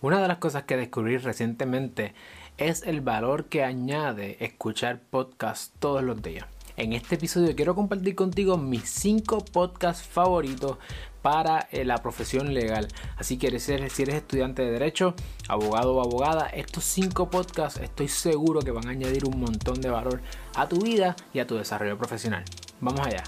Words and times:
Una 0.00 0.20
de 0.20 0.28
las 0.28 0.38
cosas 0.38 0.62
que 0.62 0.76
descubrí 0.76 1.18
recientemente 1.18 2.14
es 2.56 2.82
el 2.82 3.00
valor 3.00 3.46
que 3.46 3.64
añade 3.64 4.36
escuchar 4.38 5.00
podcasts 5.00 5.72
todos 5.80 6.04
los 6.04 6.22
días. 6.22 6.46
En 6.76 6.92
este 6.92 7.16
episodio 7.16 7.56
quiero 7.56 7.74
compartir 7.74 8.14
contigo 8.14 8.56
mis 8.56 8.88
5 8.88 9.46
podcasts 9.46 10.06
favoritos 10.06 10.78
para 11.20 11.66
eh, 11.72 11.84
la 11.84 11.98
profesión 11.98 12.54
legal. 12.54 12.86
Así 13.16 13.38
que 13.38 13.58
si 13.58 13.72
eres, 13.72 13.98
estudiante 13.98 14.62
de 14.62 14.70
derecho, 14.70 15.16
abogado 15.48 15.96
o 15.96 16.00
abogada, 16.00 16.46
estos 16.46 16.84
5 16.84 17.28
podcasts 17.28 17.80
estoy 17.80 18.06
seguro 18.06 18.60
que 18.60 18.70
van 18.70 18.86
a 18.86 18.90
añadir 18.90 19.24
un 19.24 19.40
montón 19.40 19.80
de 19.80 19.90
valor 19.90 20.20
a 20.54 20.68
tu 20.68 20.80
vida 20.80 21.16
y 21.34 21.40
a 21.40 21.46
tu 21.48 21.56
desarrollo 21.56 21.98
profesional. 21.98 22.44
Vamos 22.80 23.04
allá. 23.04 23.24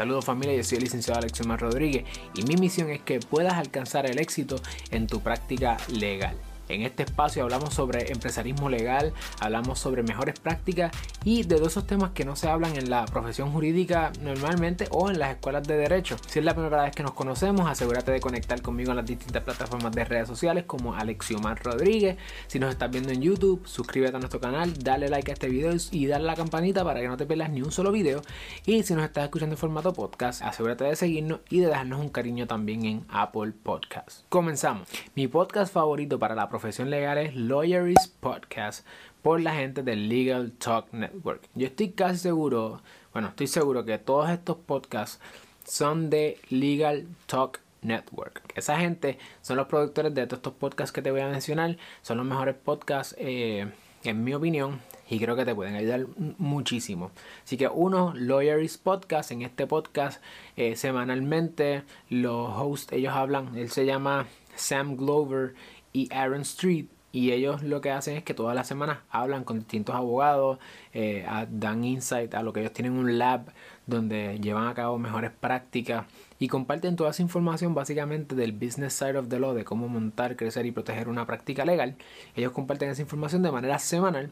Saludos 0.00 0.24
familia, 0.24 0.56
yo 0.56 0.64
soy 0.64 0.78
el 0.78 0.84
licenciado 0.84 1.18
Alexiomar 1.18 1.60
Rodríguez 1.60 2.04
y 2.34 2.42
mi 2.44 2.56
misión 2.56 2.88
es 2.88 3.02
que 3.02 3.20
puedas 3.20 3.52
alcanzar 3.52 4.06
el 4.06 4.18
éxito 4.18 4.56
en 4.90 5.06
tu 5.06 5.20
práctica 5.20 5.76
legal. 5.90 6.34
En 6.70 6.82
este 6.82 7.02
espacio 7.02 7.42
hablamos 7.42 7.74
sobre 7.74 8.12
empresarismo 8.12 8.70
legal, 8.70 9.12
hablamos 9.40 9.80
sobre 9.80 10.04
mejores 10.04 10.38
prácticas 10.38 10.92
y 11.24 11.42
de 11.42 11.56
todos 11.56 11.72
esos 11.72 11.84
temas 11.84 12.12
que 12.12 12.24
no 12.24 12.36
se 12.36 12.48
hablan 12.48 12.76
en 12.76 12.88
la 12.88 13.06
profesión 13.06 13.50
jurídica 13.50 14.12
normalmente 14.20 14.86
o 14.92 15.10
en 15.10 15.18
las 15.18 15.32
escuelas 15.32 15.66
de 15.66 15.76
derecho. 15.76 16.16
Si 16.28 16.38
es 16.38 16.44
la 16.44 16.54
primera 16.54 16.84
vez 16.84 16.94
que 16.94 17.02
nos 17.02 17.14
conocemos, 17.14 17.68
asegúrate 17.68 18.12
de 18.12 18.20
conectar 18.20 18.62
conmigo 18.62 18.90
en 18.90 18.98
las 18.98 19.06
distintas 19.06 19.42
plataformas 19.42 19.90
de 19.90 20.04
redes 20.04 20.28
sociales 20.28 20.62
como 20.64 20.94
Alexiomar 20.94 21.60
Rodríguez. 21.60 22.18
Si 22.46 22.60
nos 22.60 22.70
estás 22.70 22.88
viendo 22.88 23.10
en 23.10 23.20
YouTube, 23.20 23.66
suscríbete 23.66 24.14
a 24.16 24.20
nuestro 24.20 24.40
canal, 24.40 24.72
dale 24.78 25.08
like 25.08 25.32
a 25.32 25.34
este 25.34 25.48
video 25.48 25.72
y 25.90 26.06
dale 26.06 26.24
la 26.24 26.36
campanita 26.36 26.84
para 26.84 27.00
que 27.00 27.08
no 27.08 27.16
te 27.16 27.26
pierdas 27.26 27.50
ni 27.50 27.62
un 27.62 27.72
solo 27.72 27.90
video. 27.90 28.22
Y 28.64 28.84
si 28.84 28.94
nos 28.94 29.02
estás 29.02 29.24
escuchando 29.24 29.54
en 29.54 29.58
formato 29.58 29.92
podcast, 29.92 30.40
asegúrate 30.42 30.84
de 30.84 30.94
seguirnos 30.94 31.40
y 31.48 31.58
de 31.58 31.66
dejarnos 31.66 31.98
un 31.98 32.10
cariño 32.10 32.46
también 32.46 32.84
en 32.84 33.04
Apple 33.08 33.54
Podcasts. 33.60 34.24
Comenzamos. 34.28 34.88
Mi 35.16 35.26
podcast 35.26 35.72
favorito 35.74 36.20
para 36.20 36.36
la 36.36 36.48
profesión 36.48 36.59
profesión 36.60 36.90
legal 36.90 37.16
es 37.16 38.08
Podcast 38.20 38.86
por 39.22 39.40
la 39.40 39.54
gente 39.54 39.82
del 39.82 40.10
Legal 40.10 40.52
Talk 40.52 40.92
Network. 40.92 41.48
Yo 41.54 41.68
estoy 41.68 41.92
casi 41.92 42.18
seguro, 42.18 42.82
bueno, 43.14 43.28
estoy 43.28 43.46
seguro 43.46 43.86
que 43.86 43.96
todos 43.96 44.28
estos 44.28 44.58
podcasts 44.58 45.20
son 45.64 46.10
de 46.10 46.38
Legal 46.50 47.06
Talk 47.24 47.60
Network. 47.80 48.42
Esa 48.54 48.78
gente 48.78 49.18
son 49.40 49.56
los 49.56 49.68
productores 49.68 50.14
de 50.14 50.26
todos 50.26 50.40
estos 50.40 50.52
podcasts 50.52 50.92
que 50.92 51.00
te 51.00 51.10
voy 51.10 51.22
a 51.22 51.28
mencionar. 51.28 51.78
Son 52.02 52.18
los 52.18 52.26
mejores 52.26 52.56
podcasts, 52.56 53.16
eh, 53.18 53.66
en 54.04 54.22
mi 54.22 54.34
opinión, 54.34 54.82
y 55.08 55.18
creo 55.18 55.36
que 55.36 55.46
te 55.46 55.54
pueden 55.54 55.76
ayudar 55.76 56.08
muchísimo. 56.36 57.10
Así 57.42 57.56
que 57.56 57.68
uno, 57.68 58.12
Lawyerist 58.14 58.82
Podcast, 58.82 59.30
en 59.30 59.40
este 59.40 59.66
podcast 59.66 60.22
eh, 60.56 60.76
semanalmente 60.76 61.84
los 62.10 62.50
hosts, 62.54 62.92
ellos 62.92 63.14
hablan, 63.14 63.56
él 63.56 63.70
se 63.70 63.86
llama 63.86 64.26
Sam 64.56 64.96
Glover 64.96 65.54
y 65.92 66.12
Aaron 66.12 66.42
Street. 66.42 66.86
Y 67.12 67.32
ellos 67.32 67.64
lo 67.64 67.80
que 67.80 67.90
hacen 67.90 68.16
es 68.16 68.22
que 68.22 68.34
todas 68.34 68.54
las 68.54 68.68
semanas 68.68 68.98
hablan 69.10 69.42
con 69.42 69.58
distintos 69.58 69.96
abogados, 69.96 70.58
eh, 70.94 71.26
dan 71.50 71.84
insight 71.84 72.34
a 72.34 72.42
lo 72.42 72.52
que 72.52 72.60
ellos 72.60 72.72
tienen 72.72 72.92
un 72.92 73.18
lab 73.18 73.52
donde 73.86 74.38
llevan 74.40 74.68
a 74.68 74.74
cabo 74.74 74.96
mejores 74.96 75.32
prácticas 75.32 76.06
y 76.38 76.46
comparten 76.46 76.94
toda 76.94 77.10
esa 77.10 77.22
información 77.22 77.74
básicamente 77.74 78.36
del 78.36 78.52
business 78.52 78.94
side 78.94 79.18
of 79.18 79.28
the 79.28 79.40
law, 79.40 79.54
de 79.54 79.64
cómo 79.64 79.88
montar, 79.88 80.36
crecer 80.36 80.66
y 80.66 80.70
proteger 80.70 81.08
una 81.08 81.26
práctica 81.26 81.64
legal. 81.64 81.96
Ellos 82.36 82.52
comparten 82.52 82.90
esa 82.90 83.02
información 83.02 83.42
de 83.42 83.50
manera 83.50 83.78
semanal. 83.78 84.30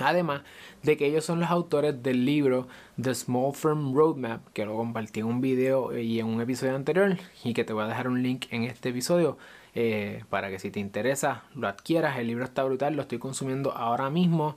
Además 0.00 0.42
de 0.84 0.96
que 0.96 1.06
ellos 1.06 1.24
son 1.24 1.40
los 1.40 1.50
autores 1.50 2.02
del 2.02 2.24
libro 2.24 2.68
The 3.02 3.14
Small 3.14 3.52
Firm 3.52 3.94
Roadmap, 3.94 4.46
que 4.52 4.64
lo 4.64 4.76
compartí 4.76 5.20
en 5.20 5.26
un 5.26 5.40
video 5.40 5.98
y 5.98 6.20
en 6.20 6.26
un 6.26 6.40
episodio 6.40 6.76
anterior 6.76 7.18
y 7.42 7.52
que 7.52 7.64
te 7.64 7.72
voy 7.72 7.84
a 7.84 7.88
dejar 7.88 8.06
un 8.06 8.22
link 8.22 8.46
en 8.50 8.62
este 8.62 8.90
episodio 8.90 9.38
eh, 9.80 10.24
para 10.28 10.50
que 10.50 10.58
si 10.58 10.72
te 10.72 10.80
interesa 10.80 11.44
lo 11.54 11.68
adquieras. 11.68 12.18
El 12.18 12.26
libro 12.26 12.42
está 12.42 12.64
brutal, 12.64 12.96
lo 12.96 13.02
estoy 13.02 13.20
consumiendo 13.20 13.70
ahora 13.70 14.10
mismo 14.10 14.56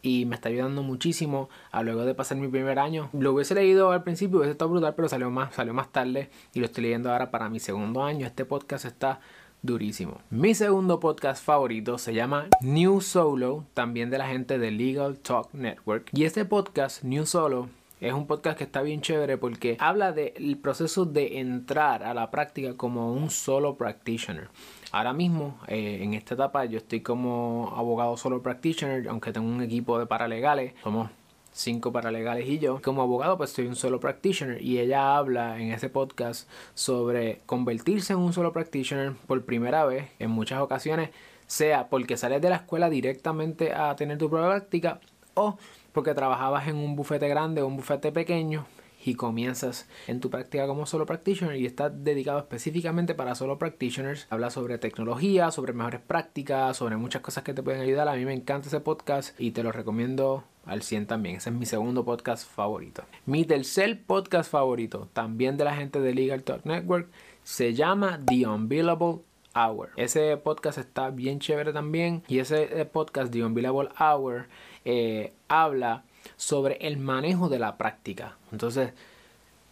y 0.00 0.24
me 0.24 0.34
está 0.34 0.48
ayudando 0.48 0.82
muchísimo 0.82 1.50
a 1.72 1.82
luego 1.82 2.06
de 2.06 2.14
pasar 2.14 2.38
mi 2.38 2.48
primer 2.48 2.78
año. 2.78 3.10
Lo 3.12 3.34
hubiese 3.34 3.54
leído 3.54 3.92
al 3.92 4.02
principio, 4.02 4.38
hubiese 4.38 4.52
estado 4.52 4.70
brutal, 4.70 4.94
pero 4.94 5.10
salió 5.10 5.30
más, 5.30 5.54
salió 5.54 5.74
más 5.74 5.92
tarde 5.92 6.30
y 6.54 6.60
lo 6.60 6.64
estoy 6.64 6.84
leyendo 6.84 7.12
ahora 7.12 7.30
para 7.30 7.50
mi 7.50 7.60
segundo 7.60 8.02
año. 8.02 8.26
Este 8.26 8.46
podcast 8.46 8.86
está 8.86 9.20
durísimo. 9.60 10.22
Mi 10.30 10.54
segundo 10.54 11.00
podcast 11.00 11.44
favorito 11.44 11.98
se 11.98 12.14
llama 12.14 12.46
New 12.62 13.02
Solo, 13.02 13.66
también 13.74 14.08
de 14.08 14.16
la 14.16 14.28
gente 14.28 14.58
de 14.58 14.70
Legal 14.70 15.18
Talk 15.18 15.52
Network. 15.52 16.08
Y 16.14 16.24
este 16.24 16.46
podcast, 16.46 17.04
New 17.04 17.26
Solo, 17.26 17.68
es 18.02 18.12
un 18.12 18.26
podcast 18.26 18.58
que 18.58 18.64
está 18.64 18.82
bien 18.82 19.00
chévere 19.00 19.38
porque 19.38 19.76
habla 19.78 20.10
del 20.10 20.58
proceso 20.58 21.04
de 21.04 21.38
entrar 21.38 22.02
a 22.02 22.14
la 22.14 22.32
práctica 22.32 22.76
como 22.76 23.12
un 23.12 23.30
solo 23.30 23.76
practitioner. 23.76 24.48
Ahora 24.90 25.12
mismo, 25.12 25.58
eh, 25.68 26.00
en 26.02 26.14
esta 26.14 26.34
etapa, 26.34 26.64
yo 26.64 26.78
estoy 26.78 27.00
como 27.00 27.72
abogado 27.76 28.16
solo 28.16 28.42
practitioner, 28.42 29.08
aunque 29.08 29.32
tengo 29.32 29.48
un 29.48 29.62
equipo 29.62 30.00
de 30.00 30.06
paralegales. 30.06 30.74
Somos 30.82 31.10
cinco 31.52 31.92
paralegales 31.92 32.48
y 32.48 32.58
yo. 32.58 32.82
Como 32.82 33.02
abogado, 33.02 33.38
pues 33.38 33.50
soy 33.50 33.66
un 33.66 33.76
solo 33.76 34.00
practitioner 34.00 34.60
y 34.60 34.80
ella 34.80 35.16
habla 35.16 35.60
en 35.60 35.70
ese 35.70 35.88
podcast 35.88 36.50
sobre 36.74 37.40
convertirse 37.46 38.14
en 38.14 38.18
un 38.18 38.32
solo 38.32 38.52
practitioner 38.52 39.12
por 39.28 39.44
primera 39.44 39.84
vez 39.84 40.10
en 40.18 40.32
muchas 40.32 40.60
ocasiones, 40.60 41.10
sea 41.46 41.88
porque 41.88 42.16
sales 42.16 42.42
de 42.42 42.50
la 42.50 42.56
escuela 42.56 42.90
directamente 42.90 43.72
a 43.72 43.94
tener 43.94 44.18
tu 44.18 44.28
práctica 44.28 44.98
o 45.34 45.58
porque 45.92 46.14
trabajabas 46.14 46.68
en 46.68 46.76
un 46.76 46.96
bufete 46.96 47.28
grande 47.28 47.62
o 47.62 47.66
un 47.66 47.76
bufete 47.76 48.12
pequeño 48.12 48.66
y 49.04 49.14
comienzas 49.14 49.88
en 50.06 50.20
tu 50.20 50.30
práctica 50.30 50.66
como 50.66 50.86
solo 50.86 51.06
practitioner 51.06 51.56
y 51.56 51.66
está 51.66 51.90
dedicado 51.90 52.38
específicamente 52.38 53.14
para 53.14 53.34
solo 53.34 53.58
practitioners. 53.58 54.26
Habla 54.30 54.50
sobre 54.50 54.78
tecnología, 54.78 55.50
sobre 55.50 55.72
mejores 55.72 56.00
prácticas, 56.00 56.76
sobre 56.76 56.96
muchas 56.96 57.22
cosas 57.22 57.44
que 57.44 57.54
te 57.54 57.62
pueden 57.62 57.82
ayudar. 57.82 58.08
A 58.08 58.14
mí 58.14 58.24
me 58.24 58.34
encanta 58.34 58.68
ese 58.68 58.80
podcast 58.80 59.38
y 59.40 59.50
te 59.50 59.62
lo 59.62 59.72
recomiendo 59.72 60.44
al 60.64 60.82
100 60.82 61.06
también. 61.06 61.36
Ese 61.36 61.50
es 61.50 61.56
mi 61.56 61.66
segundo 61.66 62.04
podcast 62.04 62.48
favorito. 62.48 63.02
Mi 63.26 63.44
tercer 63.44 64.02
podcast 64.04 64.50
favorito, 64.50 65.08
también 65.12 65.56
de 65.56 65.64
la 65.64 65.74
gente 65.74 66.00
de 66.00 66.14
Legal 66.14 66.44
Talk 66.44 66.64
Network, 66.64 67.08
se 67.42 67.74
llama 67.74 68.20
The 68.24 68.46
Unbillable 68.46 69.22
Hour. 69.54 69.90
Ese 69.96 70.36
podcast 70.36 70.78
está 70.78 71.10
bien 71.10 71.40
chévere 71.40 71.72
también 71.72 72.22
y 72.28 72.38
ese 72.38 72.80
eh, 72.80 72.84
podcast 72.84 73.32
The 73.32 73.44
Unbillable 73.44 73.88
Hour 73.98 74.46
eh, 74.84 75.32
habla 75.48 76.04
sobre 76.36 76.76
el 76.86 76.98
manejo 76.98 77.48
de 77.48 77.58
la 77.58 77.76
práctica. 77.78 78.36
Entonces, 78.50 78.92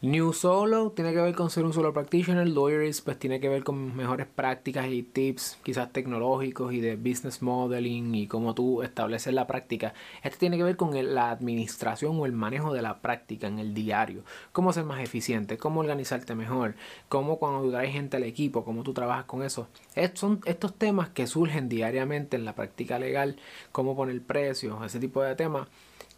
New 0.03 0.33
Solo 0.33 0.93
tiene 0.93 1.13
que 1.13 1.21
ver 1.21 1.35
con 1.35 1.51
ser 1.51 1.67
un 1.67 1.75
solo 1.75 1.93
practitioner, 1.93 2.49
Lawyerist 2.49 3.05
pues 3.05 3.19
tiene 3.19 3.39
que 3.39 3.51
ver 3.51 3.63
con 3.63 3.95
mejores 3.95 4.27
prácticas 4.27 4.87
y 4.89 5.03
tips 5.03 5.59
quizás 5.63 5.93
tecnológicos 5.93 6.73
y 6.73 6.81
de 6.81 6.97
business 6.97 7.43
modeling 7.43 8.15
y 8.15 8.27
cómo 8.27 8.55
tú 8.55 8.83
estableces 8.83 9.35
la 9.35 9.47
práctica. 9.47 9.93
Este 10.23 10.39
tiene 10.39 10.57
que 10.57 10.63
ver 10.63 10.79
con 10.79 10.95
la 11.15 11.31
administración 11.31 12.19
o 12.19 12.25
el 12.25 12.33
manejo 12.33 12.73
de 12.73 12.81
la 12.81 13.03
práctica 13.03 13.47
en 13.47 13.59
el 13.59 13.75
diario, 13.75 14.23
cómo 14.53 14.73
ser 14.73 14.85
más 14.85 15.03
eficiente, 15.03 15.59
cómo 15.59 15.81
organizarte 15.81 16.35
mejor, 16.35 16.77
cómo 17.11 17.39
cuando 17.39 17.61
tú 17.61 17.71
traes 17.71 17.93
gente 17.93 18.17
al 18.17 18.25
equipo, 18.25 18.65
cómo 18.65 18.83
tú 18.83 18.95
trabajas 18.95 19.27
con 19.27 19.43
eso. 19.43 19.69
son 20.15 20.41
estos 20.47 20.73
temas 20.77 21.11
que 21.11 21.27
surgen 21.27 21.69
diariamente 21.69 22.39
en 22.39 22.47
la 22.47 22.55
práctica 22.55 22.99
legal, 22.99 23.37
cómo 23.71 23.95
poner 23.95 24.23
precios, 24.23 24.83
ese 24.83 24.99
tipo 24.99 25.23
de 25.23 25.37
temas 25.37 25.69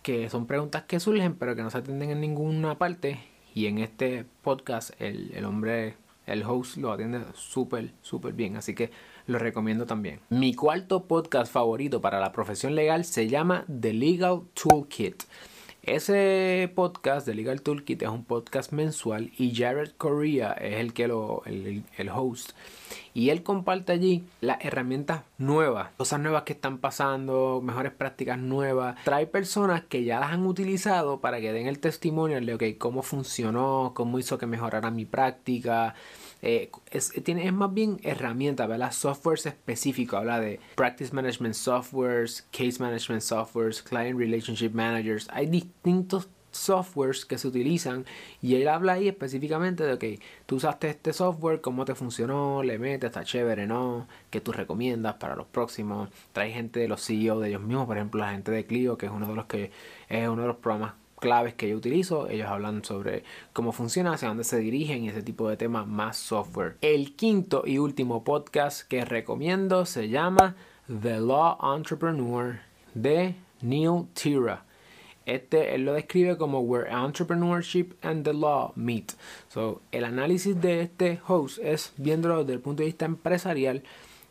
que 0.05 0.31
son 0.31 0.47
preguntas 0.47 0.85
que 0.85 1.01
surgen 1.01 1.35
pero 1.35 1.57
que 1.57 1.63
no 1.63 1.71
se 1.71 1.79
atienden 1.79 2.11
en 2.11 2.21
ninguna 2.21 2.79
parte 2.79 3.32
y 3.55 3.67
en 3.67 3.79
este 3.79 4.25
podcast 4.43 4.91
el, 5.01 5.45
hombre, 5.45 5.95
el 6.27 6.43
host 6.45 6.77
lo 6.77 6.93
atiende 6.93 7.21
súper, 7.35 7.91
súper 8.03 8.33
bien. 8.33 8.57
Así 8.57 8.75
que 8.75 8.91
lo 9.27 9.39
recomiendo 9.39 9.87
también. 9.87 10.21
Mi 10.31 10.55
cuarto 10.55 11.05
podcast 11.05 11.53
favorito 11.53 12.01
para 12.01 12.21
la 12.21 12.33
profesión 12.33 12.75
legal 12.75 13.05
se 13.05 13.29
llama 13.29 13.65
The 13.81 13.93
Legal 13.93 14.43
Toolkit. 14.55 15.25
Ese 15.83 16.71
podcast 16.77 17.27
de 17.27 17.35
Legal 17.35 17.61
Toolkit 17.61 18.03
es 18.03 18.09
un 18.09 18.25
podcast 18.25 18.71
mensual 18.71 19.33
y 19.37 19.53
Jared 19.53 19.91
Correa 19.99 20.53
es 20.53 20.77
el 20.77 20.93
que 20.93 21.09
lo, 21.09 21.43
el, 21.45 21.83
el 21.97 22.09
host. 22.09 22.53
Y 23.15 23.31
él 23.31 23.43
comparte 23.43 23.93
allí 23.93 24.25
las 24.41 24.65
herramientas 24.65 25.23
nuevas, 25.39 25.91
cosas 25.97 26.21
nuevas 26.21 26.45
que 26.45 26.55
están 26.55 26.79
pasando, 26.79 27.61
mejores 27.63 27.93
prácticas 27.93 28.39
nuevas. 28.39 28.97
Trae 29.05 29.27
personas 29.27 29.83
que 29.85 30.05
ya 30.05 30.19
las 30.19 30.33
han 30.33 30.47
utilizado 30.47 31.21
para 31.21 31.41
que 31.41 31.53
den 31.53 31.67
el 31.67 31.79
testimonio 31.79 32.41
de 32.41 32.55
okay, 32.55 32.75
cómo 32.75 33.03
funcionó, 33.03 33.93
cómo 33.95 34.19
hizo 34.19 34.39
que 34.39 34.47
mejorara 34.47 34.91
mi 34.91 35.05
práctica. 35.05 35.95
Eh, 36.41 36.71
es, 36.91 37.13
tiene, 37.23 37.47
es 37.47 37.53
más 37.53 37.73
bien 37.73 38.01
herramientas, 38.03 38.69
¿verdad? 38.69 38.93
Softwares 38.93 39.47
específicos. 39.47 40.19
Habla 40.19 40.41
de 40.41 40.59
Practice 40.75 41.15
Management 41.15 41.55
Softwares, 41.55 42.49
Case 42.51 42.77
Management 42.81 43.23
Softwares, 43.23 43.83
Client 43.83 44.19
Relationship 44.19 44.71
Managers. 44.71 45.29
Hay 45.33 45.47
distintos 45.47 46.29
softwares 46.53 47.25
que 47.25 47.39
se 47.39 47.49
utilizan 47.49 48.05
y 48.41 48.57
él 48.57 48.69
habla 48.69 48.95
ahí 48.95 49.09
específicamente 49.09 49.85
de 49.85 49.99
que 49.99 50.21
tú 50.47 50.57
usaste 50.57 50.89
este 50.91 51.13
software, 51.13 51.61
cómo 51.61 51.85
te 51.85 51.95
funcionó, 51.95 52.63
le 52.63 52.79
metes, 52.79 53.09
está 53.09 53.25
chévere, 53.25 53.67
¿no? 53.67 54.07
Que 54.31 54.41
tú 54.41 54.53
recomiendas 54.53 55.15
para 55.15 55.37
los 55.37 55.47
próximos. 55.47 56.09
Trae 56.33 56.53
gente 56.53 56.81
de 56.81 56.89
los 56.89 57.05
CEO 57.05 57.41
de 57.41 57.49
ellos 57.49 57.63
mismos, 57.63 57.87
por 57.87 57.97
ejemplo, 57.97 58.21
la 58.21 58.33
gente 58.33 58.53
de 58.53 58.67
Clio, 58.67 58.97
que 58.97 59.07
es 59.07 59.13
uno 59.13 59.27
de 59.29 59.35
los 59.35 59.47
que 59.47 59.71
es 60.09 60.29
uno 60.29 60.43
de 60.43 60.49
los 60.49 60.57
programas 60.57 60.95
claves 61.23 61.55
que 61.55 61.71
yo 61.71 61.77
utilizo. 61.77 62.29
Ellos 62.29 62.49
hablan 62.49 62.85
sobre 62.85 63.25
cómo 63.55 63.73
funciona, 63.73 64.13
hacia 64.13 64.29
dónde 64.29 64.45
se 64.45 64.59
dirigen 64.59 65.05
y 65.05 65.09
ese 65.09 65.23
tipo 65.23 65.49
de 65.49 65.57
temas 65.57 65.87
más 65.87 66.19
software. 66.19 66.77
El 66.83 67.15
quinto 67.15 67.63
y 67.65 67.79
último 67.79 68.25
podcast 68.25 68.87
que 68.87 69.05
recomiendo 69.05 69.87
se 69.87 70.09
llama 70.09 70.57
The 70.87 71.21
Law 71.21 71.59
Entrepreneur 71.77 72.61
de 72.93 73.37
Neil 73.63 74.07
Tira. 74.13 74.65
Este 75.27 75.75
él 75.75 75.85
lo 75.85 75.93
describe 75.93 76.37
como 76.37 76.61
Where 76.61 76.91
Entrepreneurship 76.91 77.95
and 78.03 78.25
the 78.25 78.33
Law 78.33 78.73
Meet. 78.75 79.13
So, 79.49 79.83
el 79.93 80.05
análisis 80.05 80.61
de 80.61 80.83
este 80.83 81.21
host 81.27 81.59
es 81.63 81.93
viéndolo 81.97 82.41
desde 82.41 82.55
el 82.55 82.61
punto 82.61 82.83
de 82.83 82.87
vista 82.87 83.05
empresarial, 83.05 83.83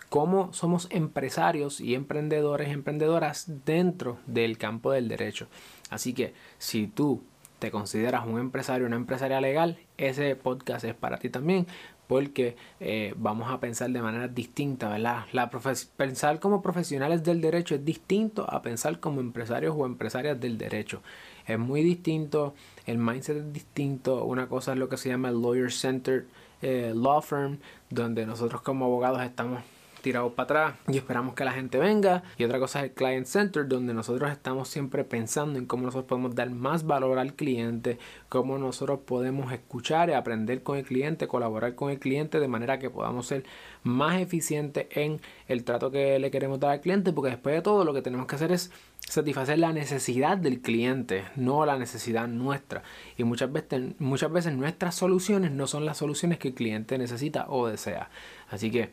cómo 0.10 0.52
somos 0.52 0.88
empresarios 0.90 1.80
y 1.80 1.96
emprendedores, 1.96 2.70
emprendedoras 2.70 3.46
dentro 3.66 4.20
del 4.26 4.58
campo 4.58 4.92
del 4.92 5.08
derecho. 5.08 5.48
Así 5.90 6.14
que 6.14 6.34
si 6.58 6.88
tú 6.88 7.24
te 7.60 7.72
consideras 7.72 8.26
un 8.26 8.40
empresario, 8.40 8.88
una 8.88 8.96
empresaria 8.96 9.40
legal, 9.40 9.78
ese 9.98 10.36
podcast 10.36 10.84
es 10.84 10.96
para 10.96 11.18
ti 11.18 11.30
también, 11.30 11.68
porque 12.12 12.58
eh, 12.82 13.14
vamos 13.16 13.50
a 13.50 13.62
pensar 13.62 13.90
de 13.90 14.02
manera 14.02 14.28
distinta, 14.28 14.90
¿verdad? 14.90 15.28
La 15.32 15.50
pensar 15.96 16.42
como 16.42 16.62
profesionales 16.62 17.24
del 17.24 17.40
derecho 17.40 17.74
es 17.74 17.86
distinto 17.86 18.46
a 18.52 18.62
pensar 18.62 19.00
como 19.00 19.22
empresarios 19.22 19.74
o 19.78 19.86
empresarias 19.86 20.38
del 20.38 20.58
derecho. 20.58 21.02
Es 21.48 21.58
muy 21.58 21.84
distinto, 21.84 22.54
el 22.86 22.98
mindset 22.98 23.38
es 23.38 23.54
distinto. 23.54 24.26
Una 24.26 24.50
cosa 24.50 24.74
es 24.74 24.78
lo 24.78 24.90
que 24.90 24.98
se 24.98 25.08
llama 25.08 25.32
Lawyer 25.32 25.72
Centered 25.72 26.26
eh, 26.62 26.92
Law 26.94 27.22
Firm, 27.22 27.60
donde 27.90 28.26
nosotros 28.26 28.62
como 28.62 28.84
abogados 28.84 29.22
estamos 29.22 29.62
tirados 30.02 30.34
para 30.34 30.44
atrás 30.44 30.80
y 30.88 30.98
esperamos 30.98 31.34
que 31.36 31.46
la 31.46 31.54
gente 31.54 31.78
venga. 31.78 32.24
Y 32.38 32.44
otra 32.44 32.60
cosa 32.60 32.80
es 32.80 32.86
el 32.86 32.92
Client 32.92 33.26
Center, 33.26 33.68
donde 33.68 33.94
nosotros 33.94 34.32
estamos 34.32 34.68
siempre 34.68 35.04
pensando 35.04 35.60
en 35.60 35.66
cómo 35.66 35.84
nosotros 35.84 36.08
podemos 36.08 36.36
dar 36.36 36.50
más 36.50 36.86
valor 36.86 37.20
al 37.20 37.34
cliente, 37.34 37.98
cómo 38.30 38.58
nosotros 38.58 39.00
podemos 39.06 39.52
escuchar 39.54 40.10
y 40.10 40.14
aprender 40.14 40.64
con 40.64 40.78
el 40.78 40.86
cliente, 40.86 41.28
colaborar 41.28 41.76
con 41.76 41.92
el 41.92 42.00
cliente 42.00 42.40
de 42.40 42.48
manera 42.48 42.80
que 42.80 42.90
podamos 42.90 43.28
ser 43.28 43.44
más 43.84 44.20
eficientes 44.20 44.88
en 44.92 45.22
el 45.48 45.64
trato 45.64 45.92
que 45.92 46.20
le 46.20 46.32
queremos 46.32 46.60
dar 46.60 46.72
al 46.72 46.82
cliente, 46.82 47.14
porque 47.14 47.32
después 47.32 47.56
de 47.56 47.62
todo 47.62 47.86
lo 47.86 47.94
que 47.94 48.02
tenemos 48.02 48.28
que 48.28 48.36
hacer 48.36 48.52
es 48.52 48.72
satisfacer 49.00 49.60
la 49.60 49.74
necesidad 49.74 50.38
del 50.38 50.62
cliente, 50.62 51.26
no 51.36 51.66
la 51.66 51.78
necesidad 51.78 52.28
nuestra. 52.28 52.84
Y 53.18 53.24
muchas 53.24 53.52
veces, 53.52 54.00
muchas 54.00 54.32
veces 54.32 54.54
nuestras 54.54 54.96
soluciones 54.96 55.52
no 55.52 55.68
son 55.68 55.86
las 55.86 55.98
soluciones 55.98 56.38
que 56.38 56.50
el 56.50 56.54
cliente 56.54 56.98
necesita 56.98 57.46
o 57.50 57.68
desea. 57.68 58.10
Así 58.50 58.72
que 58.72 58.90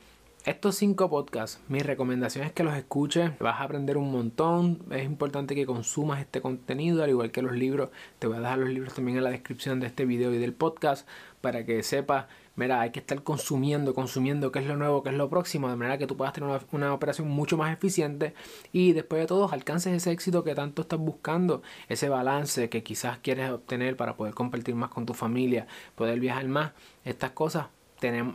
estos 0.48 0.76
cinco 0.76 1.10
podcasts, 1.10 1.60
mi 1.68 1.80
recomendación 1.80 2.46
es 2.46 2.52
que 2.52 2.62
los 2.62 2.74
escuches, 2.74 3.38
vas 3.38 3.60
a 3.60 3.64
aprender 3.64 3.98
un 3.98 4.10
montón, 4.10 4.78
es 4.90 5.04
importante 5.04 5.54
que 5.54 5.66
consumas 5.66 6.20
este 6.20 6.40
contenido, 6.40 7.04
al 7.04 7.10
igual 7.10 7.30
que 7.30 7.42
los 7.42 7.52
libros, 7.52 7.90
te 8.18 8.26
voy 8.26 8.38
a 8.38 8.40
dejar 8.40 8.56
los 8.56 8.70
libros 8.70 8.94
también 8.94 9.18
en 9.18 9.24
la 9.24 9.30
descripción 9.30 9.78
de 9.78 9.88
este 9.88 10.06
video 10.06 10.32
y 10.32 10.38
del 10.38 10.54
podcast 10.54 11.06
para 11.42 11.66
que 11.66 11.82
sepas, 11.82 12.28
mira, 12.56 12.80
hay 12.80 12.92
que 12.92 13.00
estar 13.00 13.22
consumiendo, 13.22 13.92
consumiendo 13.92 14.50
qué 14.50 14.60
es 14.60 14.66
lo 14.66 14.78
nuevo, 14.78 15.02
qué 15.02 15.10
es 15.10 15.16
lo 15.16 15.28
próximo, 15.28 15.68
de 15.68 15.76
manera 15.76 15.98
que 15.98 16.06
tú 16.06 16.16
puedas 16.16 16.32
tener 16.32 16.48
una, 16.48 16.60
una 16.72 16.94
operación 16.94 17.28
mucho 17.28 17.58
más 17.58 17.70
eficiente. 17.70 18.32
Y 18.72 18.94
después 18.94 19.20
de 19.20 19.26
todo 19.26 19.52
alcances 19.52 19.92
ese 19.92 20.12
éxito 20.12 20.44
que 20.44 20.54
tanto 20.54 20.80
estás 20.80 20.98
buscando, 20.98 21.60
ese 21.90 22.08
balance 22.08 22.70
que 22.70 22.82
quizás 22.82 23.18
quieres 23.18 23.50
obtener 23.50 23.98
para 23.98 24.16
poder 24.16 24.32
compartir 24.32 24.74
más 24.74 24.88
con 24.88 25.04
tu 25.04 25.12
familia, 25.12 25.66
poder 25.94 26.18
viajar 26.20 26.48
más, 26.48 26.72
estas 27.04 27.32
cosas 27.32 27.66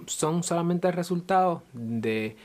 son 0.08 0.44
solamente 0.44 0.88
el 0.88 0.94
resultado 0.94 1.64
de 1.74 2.36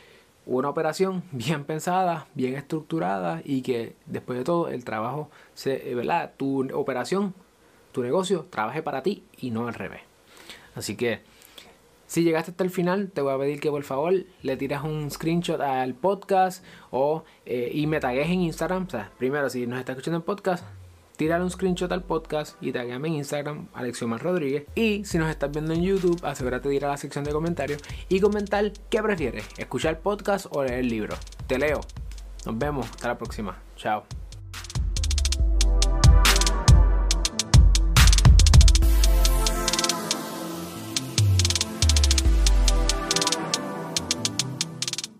una 0.46 0.70
operación 0.70 1.22
bien 1.32 1.64
pensada, 1.64 2.26
bien 2.34 2.54
estructurada 2.54 3.42
y 3.44 3.62
que 3.62 3.94
después 4.06 4.38
de 4.38 4.44
todo 4.44 4.68
el 4.68 4.84
trabajo, 4.84 5.30
se, 5.54 5.94
¿verdad? 5.94 6.32
Tu 6.36 6.68
operación, 6.74 7.34
tu 7.92 8.02
negocio, 8.02 8.46
trabaje 8.50 8.82
para 8.82 9.02
ti 9.02 9.24
y 9.38 9.50
no 9.50 9.68
al 9.68 9.74
revés. 9.74 10.00
Así 10.74 10.96
que 10.96 11.20
si 12.08 12.22
llegaste 12.22 12.52
hasta 12.52 12.64
el 12.64 12.70
final, 12.70 13.10
te 13.12 13.20
voy 13.20 13.34
a 13.34 13.38
pedir 13.38 13.60
que 13.60 13.70
por 13.70 13.82
favor 13.82 14.14
le 14.42 14.56
tiras 14.56 14.82
un 14.82 15.10
screenshot 15.10 15.60
al 15.60 15.94
podcast 15.94 16.64
o, 16.90 17.24
eh, 17.44 17.70
y 17.74 17.86
me 17.86 18.00
tagues 18.00 18.28
en 18.28 18.40
Instagram. 18.40 18.86
O 18.86 18.90
sea, 18.90 19.12
primero, 19.18 19.50
si 19.50 19.66
nos 19.66 19.78
está 19.78 19.92
escuchando 19.92 20.16
en 20.16 20.22
podcast, 20.22 20.64
tirar 21.18 21.42
un 21.42 21.50
screenshot 21.50 21.90
al 21.92 22.04
podcast 22.04 22.56
y 22.62 22.72
tagueame 22.72 23.08
en 23.08 23.14
Instagram, 23.14 23.68
Alexiomar 23.74 24.22
Rodríguez. 24.22 24.64
Y 24.74 25.04
si 25.04 25.18
nos 25.18 25.28
estás 25.28 25.50
viendo 25.50 25.74
en 25.74 25.82
YouTube, 25.82 26.24
asegúrate 26.24 26.68
de 26.68 26.76
ir 26.76 26.84
a 26.84 26.88
la 26.88 26.96
sección 26.96 27.24
de 27.24 27.32
comentarios 27.32 27.82
y 28.08 28.20
comentar 28.20 28.72
qué 28.88 29.02
prefieres, 29.02 29.44
escuchar 29.58 30.00
podcast 30.00 30.46
o 30.50 30.62
leer 30.62 30.78
el 30.78 30.88
libro. 30.88 31.16
Te 31.46 31.58
leo. 31.58 31.80
Nos 32.46 32.56
vemos, 32.56 32.86
hasta 32.88 33.08
la 33.08 33.18
próxima. 33.18 33.60
Chao. 33.76 34.17